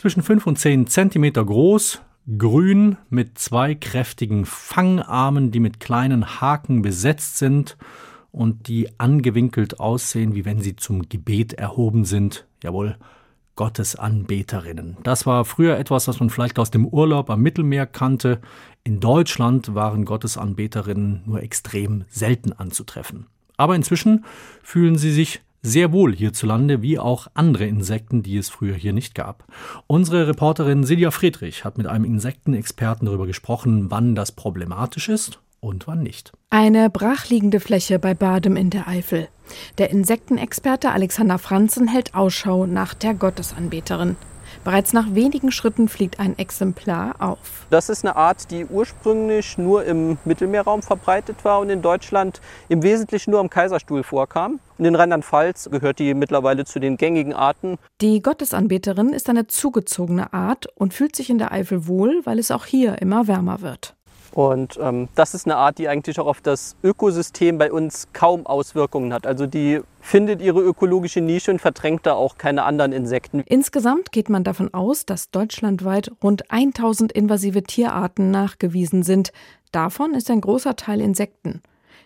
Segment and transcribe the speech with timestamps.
[0.00, 2.00] zwischen 5 und 10 Zentimeter groß,
[2.38, 7.76] grün mit zwei kräftigen Fangarmen, die mit kleinen Haken besetzt sind
[8.32, 12.46] und die angewinkelt aussehen, wie wenn sie zum Gebet erhoben sind.
[12.62, 12.96] Jawohl,
[13.56, 14.96] Gottesanbeterinnen.
[15.02, 18.40] Das war früher etwas, was man vielleicht aus dem Urlaub am Mittelmeer kannte.
[18.84, 23.26] In Deutschland waren Gottesanbeterinnen nur extrem selten anzutreffen.
[23.58, 24.24] Aber inzwischen
[24.62, 29.14] fühlen sie sich sehr wohl hierzulande, wie auch andere Insekten, die es früher hier nicht
[29.14, 29.44] gab.
[29.86, 35.86] Unsere Reporterin Silja Friedrich hat mit einem Insektenexperten darüber gesprochen, wann das problematisch ist und
[35.86, 36.32] wann nicht.
[36.48, 39.28] Eine brachliegende Fläche bei Badem in der Eifel.
[39.78, 44.16] Der Insektenexperte Alexander Franzen hält Ausschau nach der Gottesanbeterin.
[44.62, 47.66] Bereits nach wenigen Schritten fliegt ein Exemplar auf.
[47.70, 52.82] Das ist eine Art, die ursprünglich nur im Mittelmeerraum verbreitet war und in Deutschland im
[52.82, 54.60] Wesentlichen nur am Kaiserstuhl vorkam.
[54.76, 57.78] Und in Rheinland-Pfalz gehört die mittlerweile zu den gängigen Arten.
[58.02, 62.50] Die Gottesanbeterin ist eine zugezogene Art und fühlt sich in der Eifel wohl, weil es
[62.50, 63.94] auch hier immer wärmer wird.
[64.32, 68.46] Und ähm, das ist eine Art, die eigentlich auch auf das Ökosystem bei uns kaum
[68.46, 69.26] Auswirkungen hat.
[69.26, 73.40] Also die findet ihre ökologische Nische und verdrängt da auch keine anderen Insekten.
[73.46, 79.32] Insgesamt geht man davon aus, dass deutschlandweit rund 1000 invasive Tierarten nachgewiesen sind.
[79.72, 81.62] Davon ist ein großer Teil Insekten.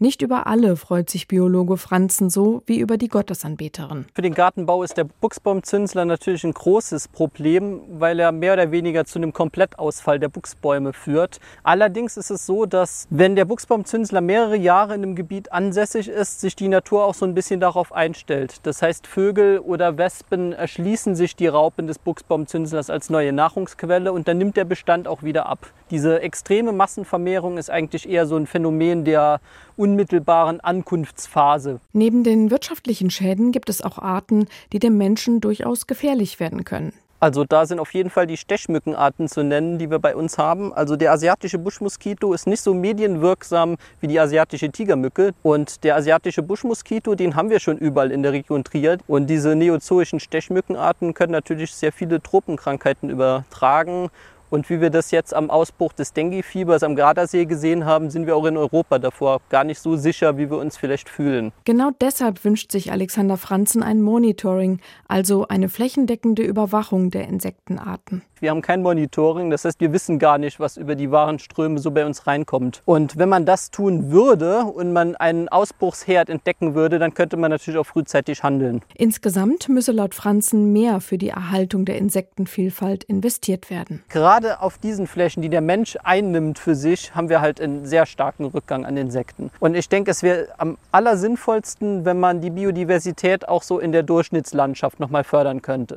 [0.00, 4.06] Nicht über alle freut sich Biologe Franzen so wie über die Gottesanbeterin.
[4.14, 9.06] Für den Gartenbau ist der Buchsbaumzünsler natürlich ein großes Problem, weil er mehr oder weniger
[9.06, 11.40] zu einem Komplettausfall der Buchsbäume führt.
[11.64, 16.40] Allerdings ist es so, dass wenn der Buchsbaumzünsler mehrere Jahre in einem Gebiet ansässig ist,
[16.40, 18.60] sich die Natur auch so ein bisschen darauf einstellt.
[18.62, 24.28] Das heißt, Vögel oder Wespen erschließen sich die Raupen des Buchsbaumzünslers als neue Nahrungsquelle und
[24.28, 25.72] dann nimmt der Bestand auch wieder ab.
[25.90, 29.40] Diese extreme Massenvermehrung ist eigentlich eher so ein Phänomen der
[29.78, 31.80] unmittelbaren Ankunftsphase.
[31.92, 36.92] Neben den wirtschaftlichen Schäden gibt es auch Arten, die dem Menschen durchaus gefährlich werden können.
[37.20, 40.72] Also da sind auf jeden Fall die Stechmückenarten zu nennen, die wir bei uns haben.
[40.72, 45.32] Also der asiatische Buschmoskito ist nicht so medienwirksam wie die asiatische Tigermücke.
[45.42, 48.98] Und der asiatische Buschmoskito, den haben wir schon überall in der Region Trier.
[49.08, 54.10] Und diese neozoischen Stechmückenarten können natürlich sehr viele Tropenkrankheiten übertragen
[54.50, 58.36] und wie wir das jetzt am Ausbruch des Dengue-Fiebers am Gardasee gesehen haben, sind wir
[58.36, 61.52] auch in Europa davor gar nicht so sicher, wie wir uns vielleicht fühlen.
[61.64, 68.22] Genau deshalb wünscht sich Alexander Franzen ein Monitoring, also eine flächendeckende Überwachung der Insektenarten.
[68.40, 71.90] Wir haben kein Monitoring, das heißt, wir wissen gar nicht, was über die Warenströme so
[71.90, 72.82] bei uns reinkommt.
[72.84, 77.50] Und wenn man das tun würde und man einen Ausbruchsherd entdecken würde, dann könnte man
[77.50, 78.82] natürlich auch frühzeitig handeln.
[78.94, 84.02] Insgesamt müsse laut Franzen mehr für die Erhaltung der Insektenvielfalt investiert werden.
[84.08, 88.06] Gerade auf diesen Flächen, die der Mensch einnimmt für sich, haben wir halt einen sehr
[88.06, 89.50] starken Rückgang an Insekten.
[89.60, 94.02] Und ich denke, es wäre am allersinnvollsten, wenn man die Biodiversität auch so in der
[94.02, 95.78] Durchschnittslandschaft noch mal fördern könnte.